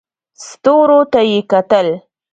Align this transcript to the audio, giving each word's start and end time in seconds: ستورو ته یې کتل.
ستورو 0.45 0.99
ته 1.11 1.19
یې 1.29 1.39
کتل. 1.51 1.87